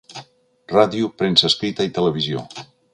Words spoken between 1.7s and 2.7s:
i Televisió.